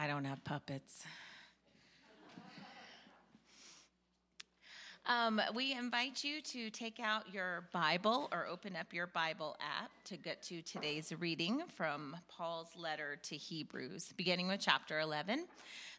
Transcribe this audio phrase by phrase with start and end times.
[0.00, 1.04] I don't have puppets.
[5.04, 9.90] Um, we invite you to take out your Bible or open up your Bible app
[10.04, 15.44] to get to today's reading from Paul's letter to Hebrews, beginning with chapter 11.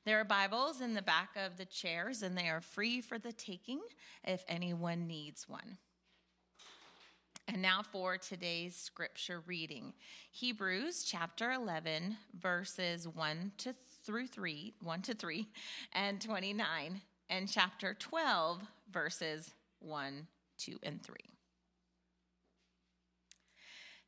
[0.04, 3.34] There are Bibles in the back of the chairs, and they are free for the
[3.34, 3.82] taking
[4.24, 5.78] if anyone needs one.
[7.48, 9.94] And now for today's scripture reading
[10.32, 13.76] Hebrews chapter 11, verses 1 to
[14.06, 15.48] through 3, 1 to 3,
[15.94, 18.62] and 29, and chapter 12,
[18.92, 21.16] verses 1, 2, and 3.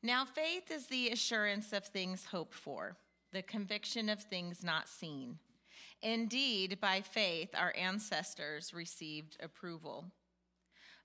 [0.02, 2.98] Now, faith is the assurance of things hoped for,
[3.32, 5.40] the conviction of things not seen.
[6.02, 10.06] Indeed, by faith, our ancestors received approval.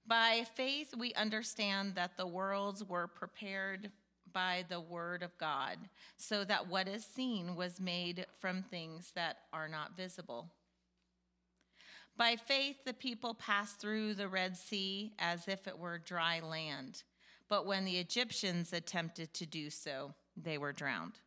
[0.05, 3.93] By faith, we understand that the worlds were prepared
[4.33, 5.79] by the word of God,
[6.17, 10.51] so that what is seen was made from things that are not visible.
[12.17, 17.05] By faith, the people passed through the Red Sea as if it were dry land.
[17.49, 21.21] But when the Egyptians attempted to do so, they were drowned.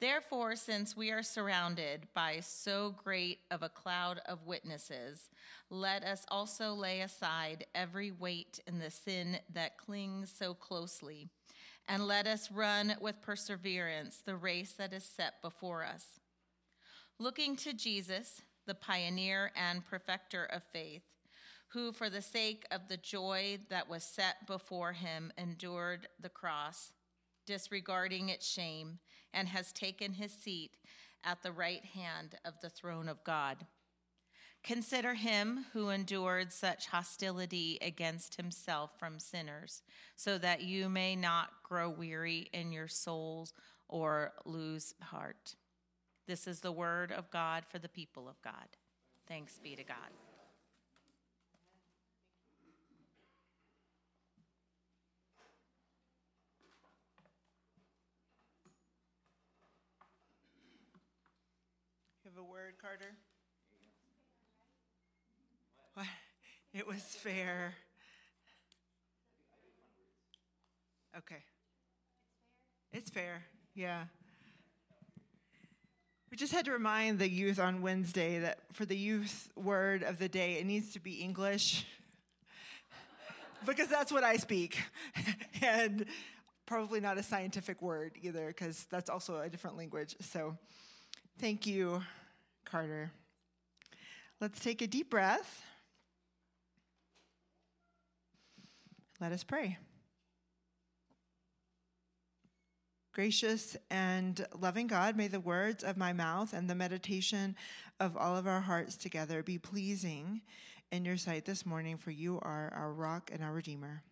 [0.00, 5.30] Therefore, since we are surrounded by so great of a cloud of witnesses,
[5.70, 11.28] let us also lay aside every weight and the sin that clings so closely,
[11.88, 16.20] and let us run with perseverance the race that is set before us.
[17.18, 21.02] Looking to Jesus, the pioneer and perfecter of faith,
[21.68, 26.92] who, for the sake of the joy that was set before him, endured the cross
[27.46, 28.98] disregarding its shame,
[29.32, 30.72] and has taken his seat
[31.24, 33.66] at the right hand of the throne of God.
[34.64, 39.82] Consider him who endured such hostility against himself from sinners,
[40.16, 43.52] so that you may not grow weary in your souls
[43.88, 45.54] or lose heart.
[46.26, 48.78] This is the word of God for the people of God.
[49.28, 49.96] Thanks be to God.
[62.34, 63.14] have a word, Carter?
[65.94, 66.06] What?
[66.74, 67.74] It was fair.
[71.16, 71.44] Okay.
[72.92, 73.44] It's fair,
[73.76, 74.06] yeah.
[76.32, 80.18] We just had to remind the youth on Wednesday that for the youth word of
[80.18, 81.86] the day, it needs to be English.
[83.64, 84.76] because that's what I speak.
[85.62, 86.04] and
[86.66, 90.16] probably not a scientific word either, because that's also a different language.
[90.20, 90.58] So
[91.38, 92.02] thank you
[92.64, 93.12] Carter.
[94.40, 95.62] Let's take a deep breath.
[99.20, 99.78] Let us pray.
[103.12, 107.54] Gracious and loving God, may the words of my mouth and the meditation
[108.00, 110.40] of all of our hearts together be pleasing
[110.90, 114.02] in your sight this morning, for you are our rock and our redeemer.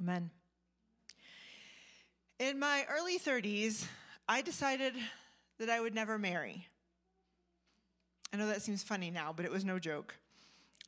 [0.00, 0.30] Amen.
[2.38, 3.84] In my early 30s,
[4.28, 4.94] I decided
[5.58, 6.68] that I would never marry.
[8.32, 10.14] I know that seems funny now, but it was no joke.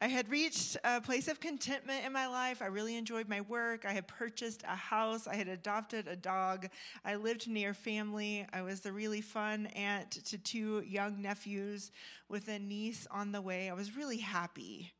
[0.02, 2.62] I had reached a place of contentment in my life.
[2.62, 3.84] I really enjoyed my work.
[3.84, 5.26] I had purchased a house.
[5.26, 6.68] I had adopted a dog.
[7.04, 8.46] I lived near family.
[8.50, 11.92] I was the really fun aunt to two young nephews
[12.30, 13.68] with a niece on the way.
[13.68, 14.90] I was really happy.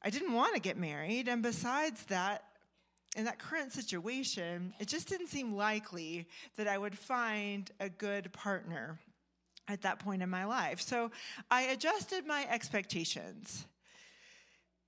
[0.00, 1.26] I didn't want to get married.
[1.26, 2.44] And besides that,
[3.16, 8.32] in that current situation, it just didn't seem likely that I would find a good
[8.32, 9.00] partner
[9.66, 10.80] at that point in my life.
[10.80, 11.10] So
[11.50, 13.66] I adjusted my expectations.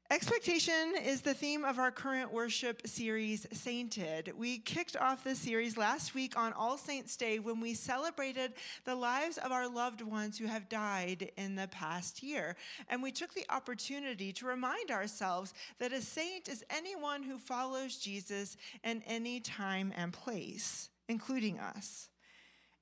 [0.08, 4.32] Expectation is the theme of our current worship series, Sainted.
[4.36, 8.52] We kicked off this series last week on All Saints' Day when we celebrated
[8.84, 12.54] the lives of our loved ones who have died in the past year.
[12.88, 17.96] And we took the opportunity to remind ourselves that a saint is anyone who follows
[17.96, 22.10] Jesus in any time and place, including us.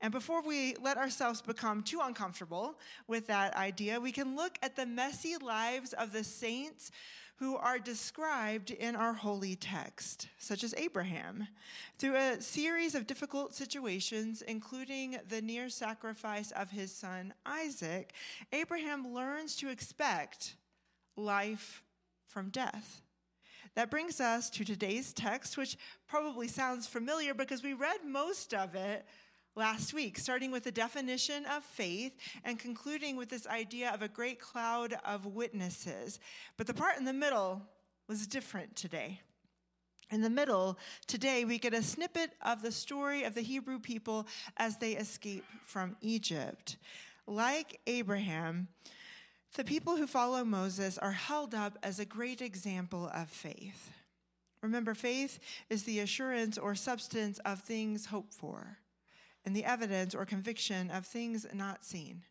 [0.04, 2.78] And before we let ourselves become too uncomfortable
[3.08, 6.90] with that idea, we can look at the messy lives of the saints
[7.36, 11.48] who are described in our holy text, such as Abraham.
[11.98, 18.12] Through a series of difficult situations, including the near sacrifice of his son Isaac,
[18.52, 20.56] Abraham learns to expect
[21.16, 21.82] life
[22.26, 23.00] from death.
[23.74, 28.74] That brings us to today's text, which probably sounds familiar because we read most of
[28.74, 29.06] it
[29.56, 32.12] last week, starting with the definition of faith
[32.44, 36.18] and concluding with this idea of a great cloud of witnesses.
[36.56, 37.62] But the part in the middle
[38.08, 39.20] was different today.
[40.10, 44.26] In the middle, today, we get a snippet of the story of the Hebrew people
[44.56, 46.76] as they escape from Egypt.
[47.26, 48.68] Like Abraham,
[49.56, 53.92] the people who follow Moses are held up as a great example of faith.
[54.62, 55.38] Remember, faith
[55.70, 58.78] is the assurance or substance of things hoped for,
[59.44, 62.22] and the evidence or conviction of things not seen.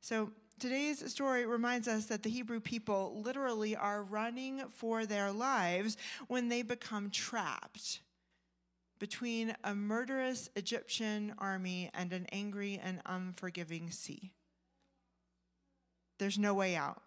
[0.00, 5.96] So, today's story reminds us that the Hebrew people literally are running for their lives
[6.28, 8.00] when they become trapped
[8.98, 14.32] between a murderous Egyptian army and an angry and unforgiving sea.
[16.18, 17.02] There's no way out.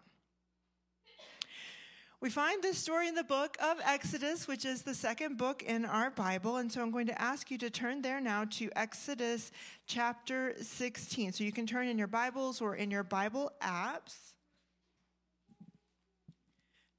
[2.22, 5.84] We find this story in the book of Exodus, which is the second book in
[5.84, 6.58] our Bible.
[6.58, 9.50] And so I'm going to ask you to turn there now to Exodus
[9.88, 11.32] chapter 16.
[11.32, 14.14] So you can turn in your Bibles or in your Bible apps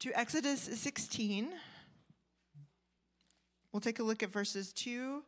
[0.02, 1.54] to Exodus 16.
[3.72, 5.24] We'll take a look at verses 2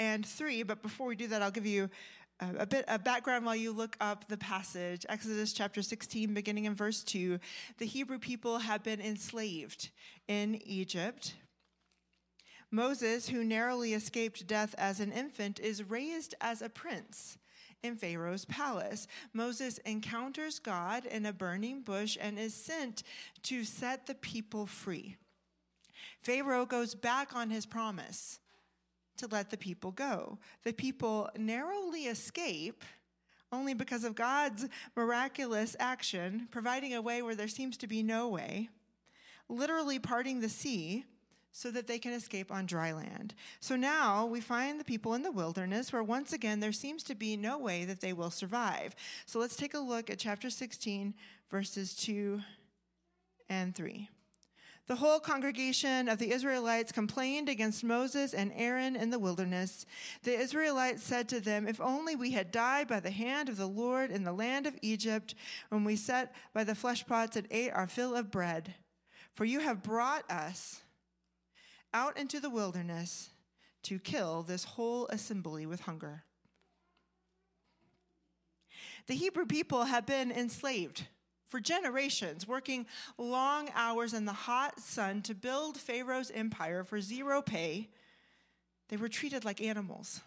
[0.00, 0.64] and 3.
[0.64, 1.88] But before we do that, I'll give you
[2.40, 5.06] a bit of background while you look up the passage.
[5.08, 7.38] Exodus chapter 16, beginning in verse 2.
[7.78, 9.90] The Hebrew people have been enslaved
[10.28, 11.34] in Egypt.
[12.70, 17.38] Moses, who narrowly escaped death as an infant, is raised as a prince
[17.82, 19.06] in Pharaoh's palace.
[19.32, 23.02] Moses encounters God in a burning bush and is sent
[23.44, 25.16] to set the people free.
[26.20, 28.40] Pharaoh goes back on his promise
[29.16, 30.38] to let the people go.
[30.64, 32.84] The people narrowly escape
[33.52, 38.28] only because of God's miraculous action, providing a way where there seems to be no
[38.28, 38.68] way,
[39.48, 41.04] literally parting the sea
[41.52, 43.34] so that they can escape on dry land.
[43.60, 47.14] So now we find the people in the wilderness where once again there seems to
[47.14, 48.94] be no way that they will survive.
[49.24, 51.14] So let's take a look at chapter 16,
[51.48, 52.42] verses 2
[53.48, 54.10] and 3.
[54.86, 59.84] The whole congregation of the Israelites complained against Moses and Aaron in the wilderness.
[60.22, 63.66] The Israelites said to them, If only we had died by the hand of the
[63.66, 65.34] Lord in the land of Egypt,
[65.70, 68.74] when we sat by the flesh pots and ate our fill of bread.
[69.32, 70.82] For you have brought us
[71.92, 73.30] out into the wilderness
[73.84, 76.22] to kill this whole assembly with hunger.
[79.08, 81.06] The Hebrew people have been enslaved
[81.46, 82.86] for generations, working
[83.18, 87.88] long hours in the hot sun to build Pharaoh's empire for zero pay,
[88.88, 90.20] they were treated like animals.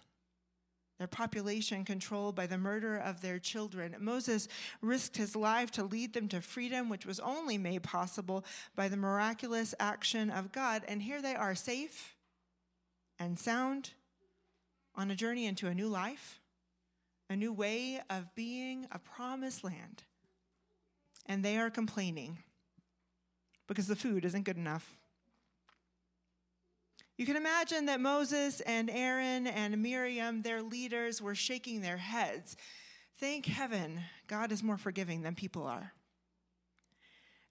[0.98, 3.96] Their population controlled by the murder of their children.
[4.00, 4.50] Moses
[4.82, 8.44] risked his life to lead them to freedom, which was only made possible
[8.76, 10.84] by the miraculous action of God.
[10.90, 12.18] And here they are, safe
[13.18, 13.92] and sound,
[14.96, 16.42] on a journey into a new life,
[17.30, 20.04] a new way of being, a promised land
[21.30, 22.40] and they are complaining
[23.68, 24.98] because the food isn't good enough.
[27.18, 32.58] You can imagine that Moses and Aaron and Miriam, their leaders, were shaking their heads.
[33.20, 35.94] Thank heaven, God is more forgiving than people are.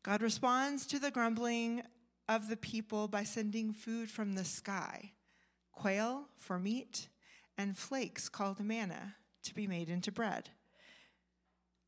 [0.02, 1.82] God responds to the grumbling
[2.28, 5.12] of the people by sending food from the sky
[5.78, 7.08] quail for meat,
[7.56, 9.14] and flakes called manna
[9.44, 10.50] to be made into bread.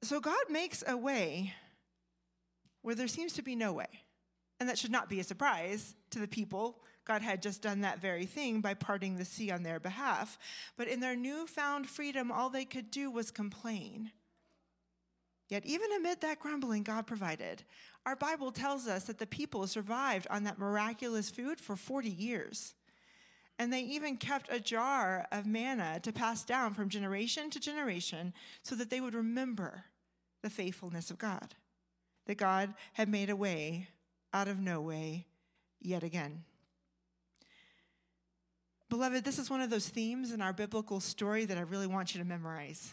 [0.03, 1.55] So God makes a way
[2.83, 4.05] where there seems to be no way.
[4.59, 6.83] And that should not be a surprise to the people.
[7.07, 10.39] God had just done that very thing by parting the sea on their behalf.
[10.77, 14.13] But in their newfound freedom, all they could do was complain.
[15.49, 17.65] Yet, even amid that grumbling, God provided.
[18.07, 22.75] Our Bible tells us that the people survived on that miraculous food for 40 years.
[23.59, 28.33] And they even kept a jar of manna to pass down from generation to generation
[28.63, 29.85] so that they would remember
[30.43, 31.55] the faithfulness of God
[32.27, 33.89] that God had made a way
[34.33, 35.27] out of no way
[35.81, 36.45] yet again.
[38.89, 42.15] Beloved, this is one of those themes in our biblical story that I really want
[42.15, 42.93] you to memorize.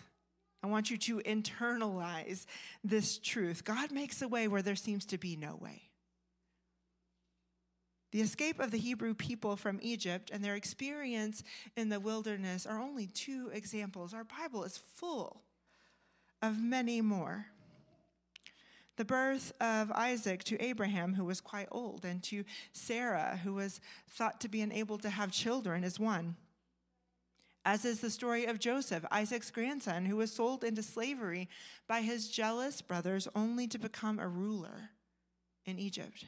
[0.64, 2.46] I want you to internalize
[2.84, 3.64] this truth.
[3.64, 5.84] God makes a way where there seems to be no way.
[8.12, 11.44] The escape of the Hebrew people from Egypt and their experience
[11.76, 14.14] in the wilderness are only two examples.
[14.14, 15.42] Our Bible is full
[16.42, 17.48] of many more.
[18.98, 23.80] The birth of Isaac to Abraham, who was quite old, and to Sarah, who was
[24.10, 26.36] thought to be unable to have children, is one.
[27.64, 31.48] As is the story of Joseph, Isaac's grandson, who was sold into slavery
[31.88, 34.90] by his jealous brothers only to become a ruler
[35.66, 36.26] in Egypt.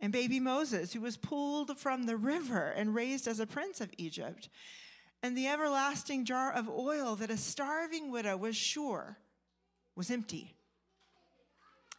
[0.00, 3.92] And baby Moses, who was pulled from the river and raised as a prince of
[3.96, 4.48] Egypt.
[5.22, 9.18] And the everlasting jar of oil that a starving widow was sure
[9.94, 10.56] was empty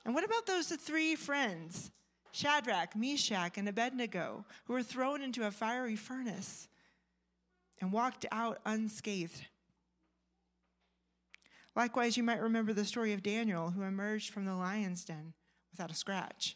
[0.06, 1.92] and what about those three friends?
[2.32, 6.68] Shadrach, Meshach, and Abednego, who were thrown into a fiery furnace
[7.82, 9.46] and walked out unscathed.
[11.76, 15.34] Likewise, you might remember the story of Daniel, who emerged from the lion's den
[15.72, 16.56] without a scratch.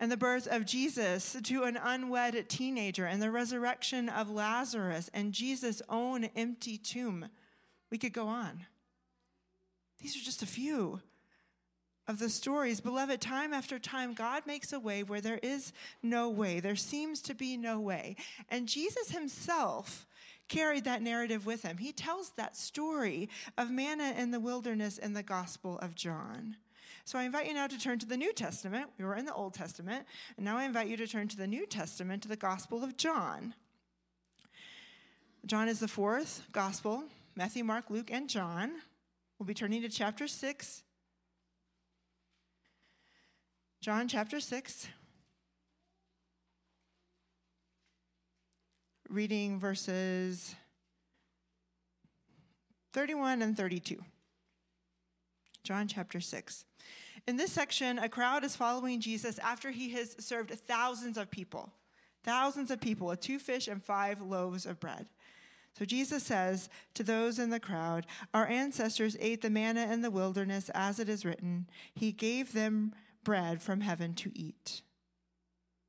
[0.00, 5.32] And the birth of Jesus to an unwed teenager, and the resurrection of Lazarus, and
[5.32, 7.26] Jesus' own empty tomb.
[7.90, 8.66] We could go on.
[10.00, 11.00] These are just a few
[12.08, 12.80] of the stories.
[12.80, 16.60] Beloved, time after time, God makes a way where there is no way.
[16.60, 18.16] There seems to be no way.
[18.48, 20.06] And Jesus himself
[20.48, 21.78] carried that narrative with him.
[21.78, 26.56] He tells that story of manna in the wilderness in the Gospel of John.
[27.04, 28.90] So I invite you now to turn to the New Testament.
[28.98, 30.06] We were in the Old Testament,
[30.36, 32.96] and now I invite you to turn to the New Testament, to the Gospel of
[32.96, 33.54] John.
[35.46, 37.04] John is the fourth Gospel
[37.34, 38.72] Matthew, Mark, Luke, and John.
[39.38, 40.82] We'll be turning to chapter 6.
[43.82, 44.86] John chapter 6.
[49.10, 50.54] reading verses
[52.94, 53.98] 31 and 32.
[55.64, 56.64] John chapter 6.
[57.26, 61.72] In this section, a crowd is following Jesus after he has served thousands of people,
[62.22, 65.08] thousands of people with two fish and five loaves of bread.
[65.76, 70.10] So Jesus says to those in the crowd, Our ancestors ate the manna in the
[70.10, 74.82] wilderness, as it is written, He gave them bread from heaven to eat.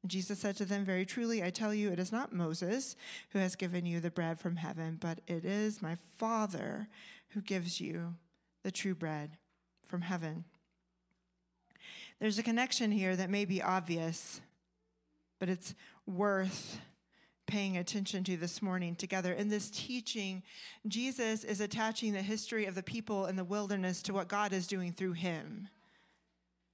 [0.01, 2.95] And Jesus said to them, Very truly, I tell you, it is not Moses
[3.29, 6.87] who has given you the bread from heaven, but it is my Father
[7.29, 8.15] who gives you
[8.63, 9.37] the true bread
[9.85, 10.43] from heaven.
[12.19, 14.41] There's a connection here that may be obvious,
[15.39, 15.73] but it's
[16.05, 16.79] worth
[17.47, 19.33] paying attention to this morning together.
[19.33, 20.43] In this teaching,
[20.87, 24.67] Jesus is attaching the history of the people in the wilderness to what God is
[24.67, 25.69] doing through him.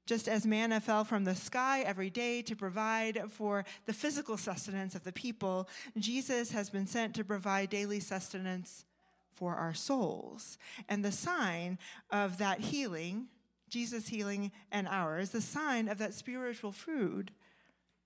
[0.10, 4.96] Just as manna fell from the sky every day to provide for the physical sustenance
[4.96, 8.86] of the people, Jesus has been sent to provide daily sustenance
[9.32, 10.58] for our souls.
[10.88, 11.78] And the sign
[12.10, 13.28] of that healing,
[13.70, 17.30] Jesus' healing and ours, the sign of that spiritual food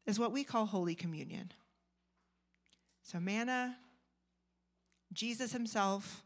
[0.06, 1.54] is what we call Holy Communion.
[3.02, 3.78] So, manna,
[5.14, 6.22] Jesus Himself,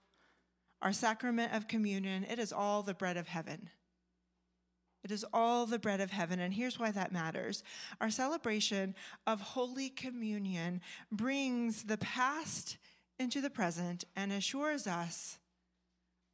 [0.81, 3.69] our sacrament of communion, it is all the bread of heaven.
[5.07, 6.41] It is all the bread of heaven.
[6.41, 7.63] And here's why that matters.
[8.01, 8.93] Our celebration
[9.25, 12.75] of Holy Communion brings the past
[13.17, 15.37] into the present and assures us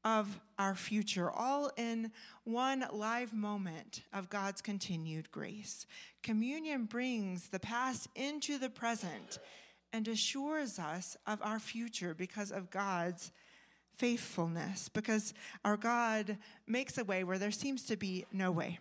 [0.04, 2.12] of our future, all in
[2.46, 5.86] one live moment of God's continued grace.
[6.24, 9.38] Communion brings the past into the present
[9.94, 13.32] and assures us of our future because of God's
[13.98, 15.34] faithfulness because
[15.64, 18.80] our God makes a way where there seems to be no way.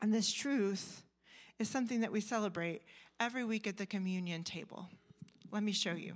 [0.00, 1.02] And this truth
[1.58, 2.82] is something that we celebrate
[3.18, 4.88] every week at the communion table.
[5.50, 6.14] Let me show you.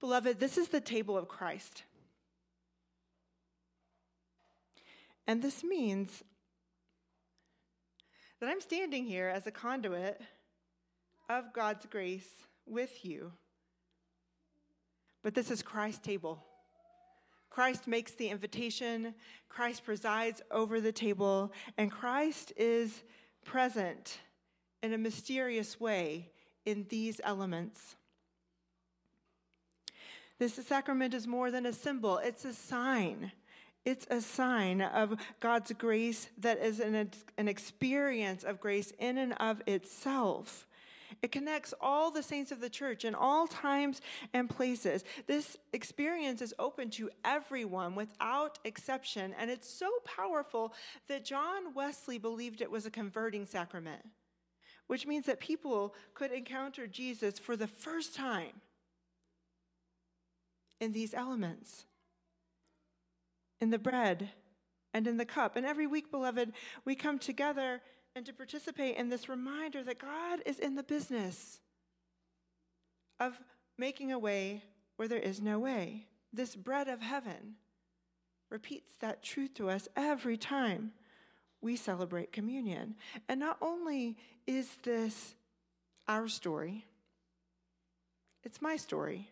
[0.00, 1.84] Beloved, this is the table of Christ.
[5.26, 6.22] And this means
[8.40, 10.20] that I'm standing here as a conduit
[11.28, 12.28] of God's grace
[12.66, 13.32] with you.
[15.22, 16.42] But this is Christ's table.
[17.50, 19.14] Christ makes the invitation,
[19.48, 23.02] Christ presides over the table, and Christ is
[23.44, 24.18] present
[24.82, 26.30] in a mysterious way
[26.64, 27.96] in these elements.
[30.38, 33.32] This sacrament is more than a symbol, it's a sign
[33.84, 39.34] it's a sign of God's grace that is an, an experience of grace in and
[39.34, 40.66] of itself.
[41.20, 44.00] It connects all the saints of the church in all times
[44.32, 45.04] and places.
[45.26, 50.72] This experience is open to everyone without exception, and it's so powerful
[51.08, 54.02] that John Wesley believed it was a converting sacrament,
[54.86, 58.62] which means that people could encounter Jesus for the first time
[60.80, 61.84] in these elements
[63.62, 64.28] in the bread
[64.92, 65.54] and in the cup.
[65.54, 66.52] And every week, beloved,
[66.84, 67.80] we come together
[68.14, 71.60] and to participate in this reminder that God is in the business
[73.20, 73.40] of
[73.78, 74.64] making a way
[74.96, 76.08] where there is no way.
[76.32, 77.54] This bread of heaven
[78.50, 80.92] repeats that truth to us every time
[81.60, 82.96] we celebrate communion.
[83.28, 85.36] And not only is this
[86.08, 86.84] our story,
[88.42, 89.30] it's my story.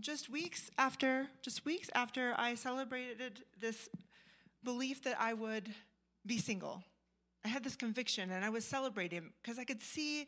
[0.00, 3.88] Just weeks after, just weeks after I celebrated this
[4.62, 5.68] belief that I would
[6.24, 6.82] be single,
[7.44, 10.26] I had this conviction and I was celebrating because I could see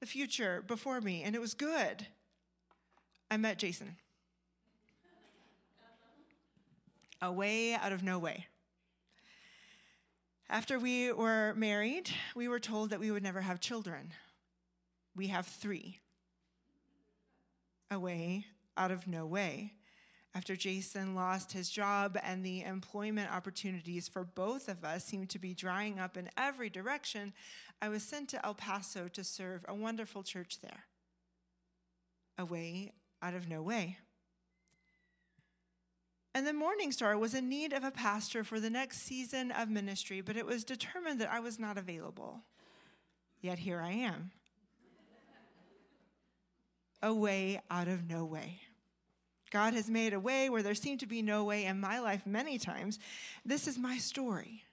[0.00, 2.06] the future before me and it was good.
[3.30, 3.96] I met Jason.
[7.22, 8.46] A way out of no way.
[10.50, 14.12] After we were married, we were told that we would never have children.
[15.16, 16.00] We have three.
[17.90, 18.44] A way
[18.76, 19.74] out of no way.
[20.36, 25.38] After Jason lost his job and the employment opportunities for both of us seemed to
[25.38, 27.32] be drying up in every direction,
[27.80, 30.86] I was sent to El Paso to serve a wonderful church there.
[32.36, 33.98] Away out of no way.
[36.34, 39.70] And the Morning Star was in need of a pastor for the next season of
[39.70, 42.42] ministry, but it was determined that I was not available.
[43.40, 44.32] Yet here I am.
[47.00, 48.62] Away out of no way.
[49.54, 52.26] God has made a way where there seemed to be no way in my life
[52.26, 52.98] many times.
[53.44, 54.64] This is my story.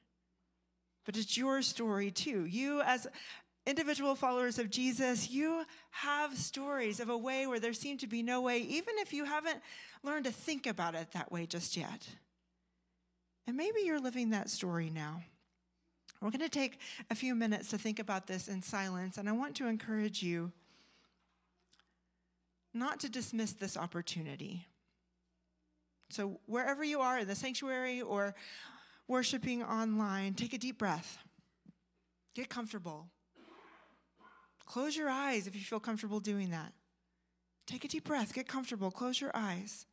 [1.06, 2.46] But it's your story too.
[2.46, 3.06] You, as
[3.68, 8.24] individual followers of Jesus, you have stories of a way where there seemed to be
[8.24, 9.62] no way, even if you haven't
[10.02, 12.08] learned to think about it that way just yet.
[13.46, 15.22] And maybe you're living that story now.
[16.22, 16.80] We're going to take
[17.12, 20.52] a few minutes to think about this in silence, and I want to encourage you
[22.74, 24.66] not to dismiss this opportunity.
[26.12, 28.36] So, wherever you are in the sanctuary or
[29.08, 31.18] worshiping online, take a deep breath.
[32.36, 33.08] Get comfortable.
[34.66, 36.74] Close your eyes if you feel comfortable doing that.
[37.66, 38.34] Take a deep breath.
[38.34, 38.92] Get comfortable.
[38.92, 39.86] Close your eyes.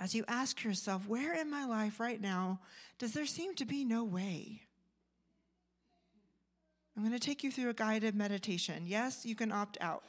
[0.00, 2.60] As you ask yourself, where in my life right now
[2.98, 4.62] does there seem to be no way?
[6.96, 8.84] I'm going to take you through a guided meditation.
[8.86, 10.02] Yes, you can opt out.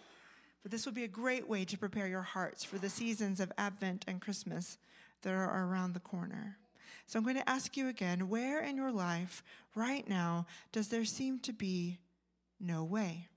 [0.63, 3.51] But this will be a great way to prepare your hearts for the seasons of
[3.57, 4.77] Advent and Christmas
[5.21, 6.57] that are around the corner.
[7.05, 9.43] So I'm going to ask you again where in your life
[9.75, 11.99] right now does there seem to be
[12.61, 13.27] no way?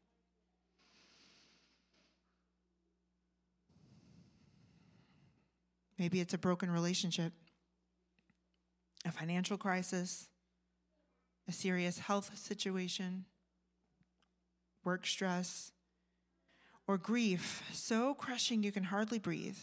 [5.99, 7.33] Maybe it's a broken relationship,
[9.05, 10.29] a financial crisis,
[11.49, 13.25] a serious health situation,
[14.85, 15.73] work stress,
[16.87, 19.59] or grief so crushing you can hardly breathe.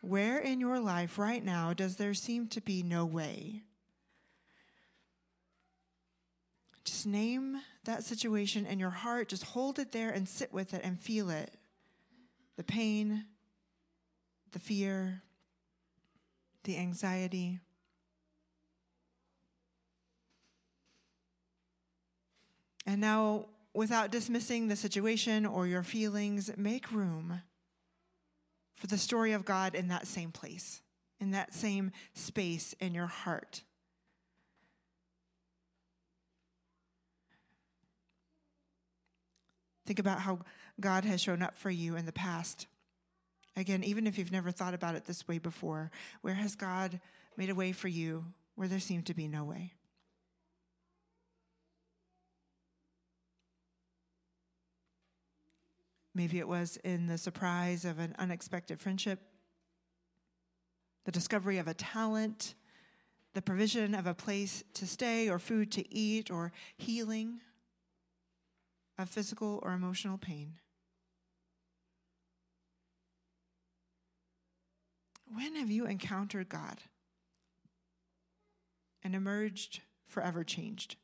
[0.00, 3.62] Where in your life right now does there seem to be no way?
[6.84, 9.28] Just name that situation in your heart.
[9.28, 11.54] Just hold it there and sit with it and feel it
[12.56, 13.24] the pain,
[14.52, 15.22] the fear,
[16.64, 17.60] the anxiety.
[22.86, 27.42] And now, without dismissing the situation or your feelings, make room
[28.76, 30.82] for the story of God in that same place,
[31.20, 33.62] in that same space in your heart.
[39.86, 40.40] Think about how
[40.80, 42.66] God has shown up for you in the past.
[43.56, 45.90] Again, even if you've never thought about it this way before,
[46.22, 47.00] where has God
[47.36, 48.24] made a way for you
[48.56, 49.72] where there seemed to be no way?
[56.14, 59.20] Maybe it was in the surprise of an unexpected friendship,
[61.04, 62.54] the discovery of a talent,
[63.34, 67.40] the provision of a place to stay or food to eat or healing
[68.96, 70.54] of physical or emotional pain.
[75.26, 76.78] When have you encountered God
[79.02, 80.94] and emerged forever changed?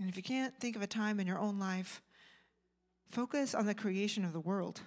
[0.00, 2.02] And if you can't think of a time in your own life,
[3.08, 4.80] focus on the creation of the world.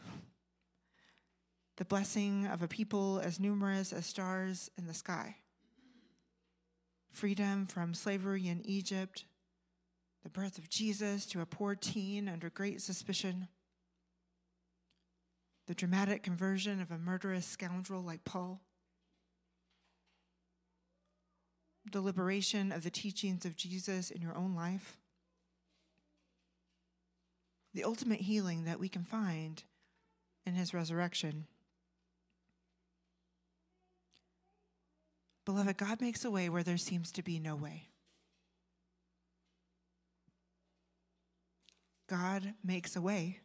[1.77, 5.37] The blessing of a people as numerous as stars in the sky.
[7.09, 9.25] Freedom from slavery in Egypt.
[10.23, 13.47] The birth of Jesus to a poor teen under great suspicion.
[15.67, 18.61] The dramatic conversion of a murderous scoundrel like Paul.
[21.91, 24.97] The liberation of the teachings of Jesus in your own life,
[27.73, 29.63] the ultimate healing that we can find
[30.45, 31.45] in his resurrection.
[35.45, 37.89] Beloved, God makes a way where there seems to be no way.
[42.07, 43.39] God makes a way.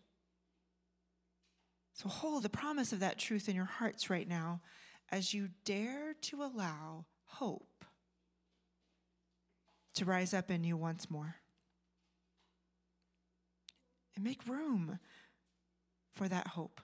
[1.95, 4.61] So hold the promise of that truth in your hearts right now
[5.11, 7.85] as you dare to allow hope
[9.95, 11.37] to rise up in you once more.
[14.15, 14.99] And make room
[16.15, 16.81] for that hope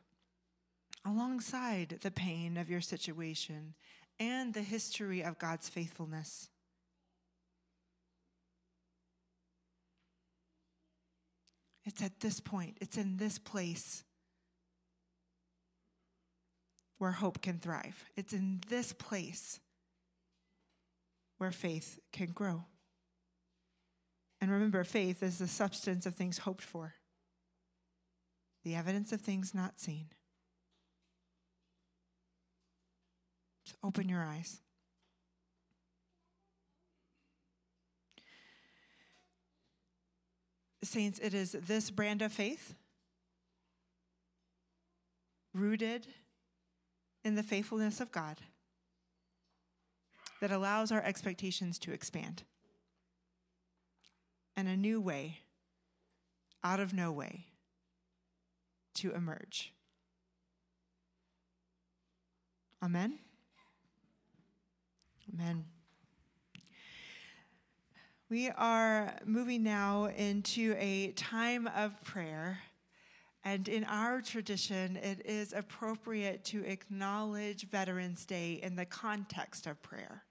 [1.04, 3.74] alongside the pain of your situation
[4.18, 6.48] and the history of God's faithfulness.
[11.84, 14.04] It's at this point, it's in this place
[16.98, 18.04] where hope can thrive.
[18.16, 19.60] It's in this place
[21.38, 22.64] where faith can grow.
[24.40, 26.94] And remember, faith is the substance of things hoped for,
[28.64, 30.06] the evidence of things not seen.
[33.64, 34.60] So open your eyes.
[40.84, 42.74] Saints, it is this brand of faith
[45.52, 46.06] rooted
[47.24, 48.38] in the faithfulness of God
[50.40, 52.44] that allows our expectations to expand
[54.58, 55.38] and a new way
[56.64, 57.46] out of no way
[58.92, 59.72] to emerge.
[62.82, 63.20] Amen.
[65.32, 65.64] Amen.
[68.28, 72.58] We are moving now into a time of prayer.
[73.44, 79.80] And in our tradition, it is appropriate to acknowledge Veterans Day in the context of
[79.84, 80.24] prayer.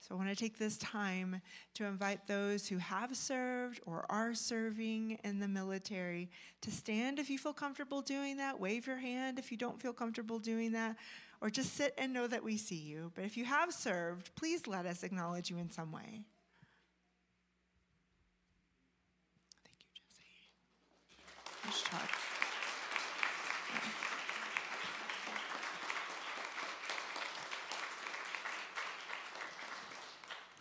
[0.00, 1.42] So I want to take this time
[1.74, 6.30] to invite those who have served or are serving in the military
[6.62, 8.58] to stand if you feel comfortable doing that.
[8.58, 10.96] Wave your hand if you don't feel comfortable doing that,
[11.40, 13.12] or just sit and know that we see you.
[13.14, 16.22] But if you have served, please let us acknowledge you in some way.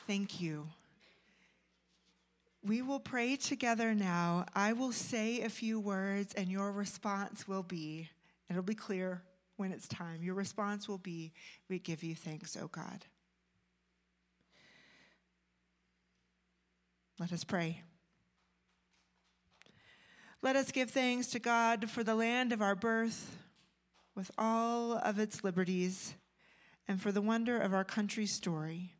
[0.08, 0.70] Thank you.
[2.63, 4.46] We will pray together now.
[4.56, 8.10] I will say a few words, and your response will be,
[8.50, 9.22] it'll be clear
[9.58, 10.24] when it's time.
[10.24, 11.34] Your response will be,
[11.70, 13.06] We give you thanks, O God.
[17.20, 17.82] Let us pray.
[20.41, 23.38] Let us give thanks to God for the land of our birth,
[24.15, 26.15] with all of its liberties,
[26.88, 28.93] and for the wonder of our country's story.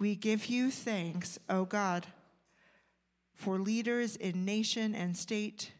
[0.00, 2.08] We give you thanks, O God,
[3.34, 5.70] for leaders in nation and state,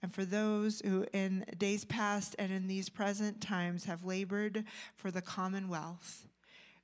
[0.00, 5.10] and for those who in days past and in these present times have labored for
[5.10, 6.26] the commonwealth.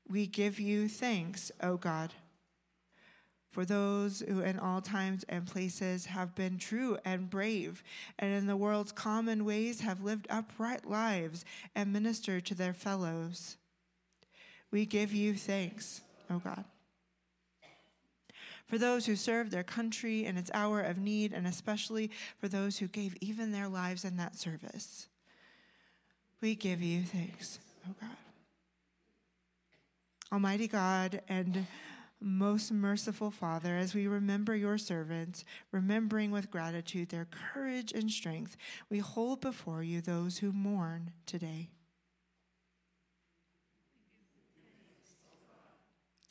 [0.09, 2.13] We give you thanks, O God
[3.51, 7.83] for those who in all times and places have been true and brave,
[8.19, 13.57] and in the world's common ways have lived upright lives and ministered to their fellows.
[14.71, 16.65] We give you thanks, O God.
[18.67, 22.79] For those who served their country in its hour of need, and especially for those
[22.79, 25.09] who gave even their lives in that service,
[26.41, 28.17] we give you thanks, O God.
[30.33, 31.67] Almighty God and
[32.21, 38.57] most merciful Father, as we remember your servants, remembering with gratitude their courage and strength,
[38.89, 41.71] we hold before you those who mourn today.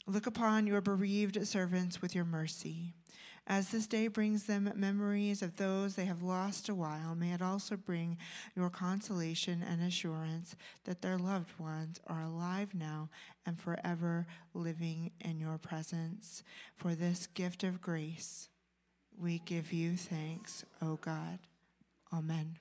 [0.10, 2.96] Look upon your bereaved servants with your mercy.
[3.46, 7.44] As this day brings them memories of those they have lost a while, may it
[7.44, 8.18] also bring
[8.56, 13.10] your consolation and assurance that their loved ones are alive now
[13.46, 16.42] and forever living in your presence.
[16.76, 18.50] For this gift of grace,
[19.16, 21.38] we give you thanks, O God.
[22.12, 22.58] Amen.